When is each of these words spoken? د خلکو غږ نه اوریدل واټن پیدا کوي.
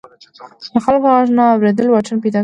د 0.73 0.75
خلکو 0.85 1.07
غږ 1.15 1.27
نه 1.37 1.43
اوریدل 1.53 1.87
واټن 1.89 2.17
پیدا 2.23 2.37
کوي. 2.37 2.39